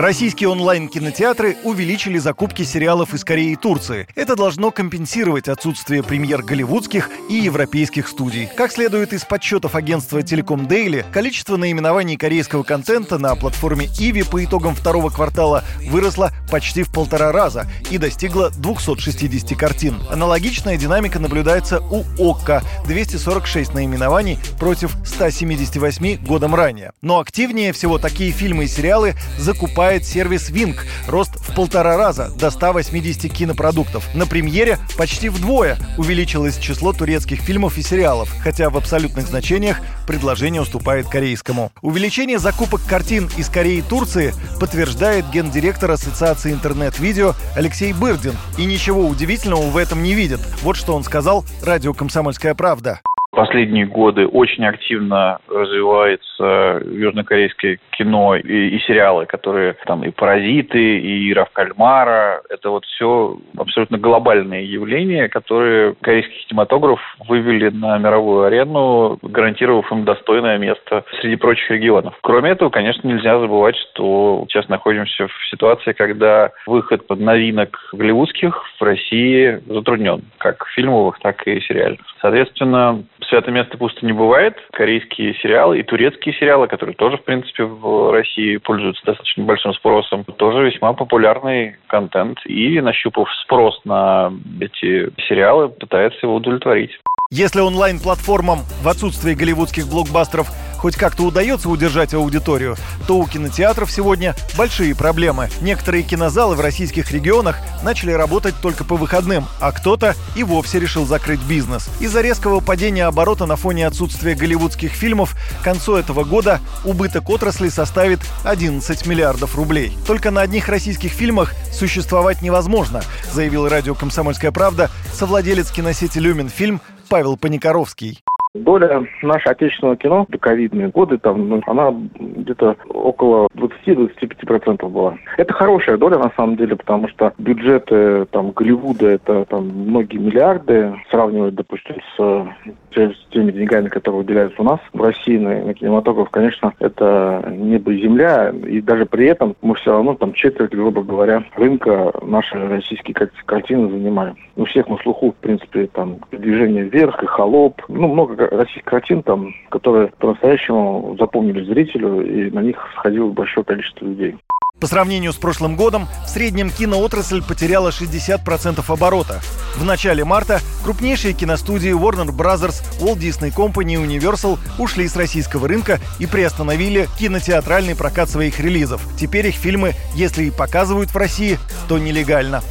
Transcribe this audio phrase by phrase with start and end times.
[0.00, 4.08] Российские онлайн-кинотеатры увеличили закупки сериалов из Кореи и Турции.
[4.14, 8.48] Это должно компенсировать отсутствие премьер голливудских и европейских студий.
[8.56, 14.42] Как следует из подсчетов агентства Telecom Daily, количество наименований корейского контента на платформе Иви по
[14.42, 19.96] итогам второго квартала выросло почти в полтора раза и достигло 260 картин.
[20.10, 26.92] Аналогичная динамика наблюдается у ОККО– 246 наименований против 178 годом ранее.
[27.02, 30.76] Но активнее всего такие фильмы и сериалы закупают покупает сервис Wing.
[31.08, 34.04] Рост в полтора раза до 180 кинопродуктов.
[34.14, 40.62] На премьере почти вдвое увеличилось число турецких фильмов и сериалов, хотя в абсолютных значениях предложение
[40.62, 41.72] уступает корейскому.
[41.82, 48.36] Увеличение закупок картин из Кореи и Турции подтверждает гендиректор Ассоциации интернет-видео Алексей Бырдин.
[48.58, 50.40] И ничего удивительного в этом не видит.
[50.62, 58.68] Вот что он сказал радио «Комсомольская правда» последние годы очень активно развивается южнокорейское кино и,
[58.68, 62.42] и сериалы, которые там и «Паразиты», и «Ира в кальмара».
[62.50, 70.04] Это вот все абсолютно глобальные явления, которые корейский кинематограф вывели на мировую арену, гарантировав им
[70.04, 72.14] достойное место среди прочих регионов.
[72.22, 78.82] Кроме этого, конечно, нельзя забывать, что сейчас находимся в ситуации, когда выход новинок голливудских в
[78.82, 82.00] России затруднен, как фильмовых, так и сериальных.
[82.20, 84.56] Соответственно, свято место пусто не бывает.
[84.72, 90.24] Корейские сериалы и турецкие сериалы, которые тоже, в принципе, в России пользуются достаточно большим спросом,
[90.24, 92.38] тоже весьма популярный контент.
[92.44, 96.90] И, нащупав спрос на эти сериалы, пытается его удовлетворить.
[97.32, 100.48] Если онлайн-платформам в отсутствие голливудских блокбастеров
[100.80, 105.50] хоть как-то удается удержать аудиторию, то у кинотеатров сегодня большие проблемы.
[105.60, 111.06] Некоторые кинозалы в российских регионах начали работать только по выходным, а кто-то и вовсе решил
[111.06, 111.88] закрыть бизнес.
[112.00, 117.68] Из-за резкого падения оборота на фоне отсутствия голливудских фильмов к концу этого года убыток отрасли
[117.68, 119.96] составит 11 миллиардов рублей.
[120.06, 123.02] Только на одних российских фильмах существовать невозможно,
[123.32, 128.22] заявил радио «Комсомольская правда» совладелец киносети «Люминфильм» Павел Паникоровский.
[128.52, 135.14] Доля нашего отечественного кино в ковидные годы, там, ну, она где-то около 20-25% была.
[135.36, 140.92] Это хорошая доля, на самом деле, потому что бюджеты там, Голливуда, это там, многие миллиарды,
[141.12, 142.48] сравнивать, допустим, с,
[142.92, 147.92] с теми деньгами, которые выделяются у нас в России на, на кинематограф, конечно, это небо
[147.92, 152.56] и земля, и даже при этом мы все равно там четверть, грубо говоря, рынка наши
[152.56, 153.14] российские
[153.46, 154.34] картины занимаем.
[154.56, 159.22] У всех на слуху, в принципе, там, движение вверх и холоп, ну, много российских картин,
[159.22, 164.36] там, которые по-настоящему запомнили зрителю, и на них сходило большое количество людей.
[164.80, 169.40] По сравнению с прошлым годом, в среднем киноотрасль потеряла 60% оборота.
[169.76, 175.68] В начале марта крупнейшие киностудии Warner Bros., Walt Disney Company и Universal ушли с российского
[175.68, 179.02] рынка и приостановили кинотеатральный прокат своих релизов.
[179.18, 182.62] Теперь их фильмы, если и показывают в России, то нелегально.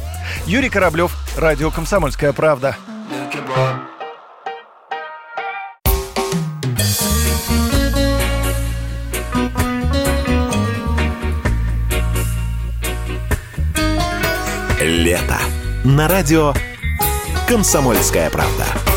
[0.46, 2.76] Юрий Кораблев, Радио «Комсомольская правда».
[15.10, 15.40] Лето.
[15.82, 16.54] На радио
[17.48, 18.89] «Комсомольская правда».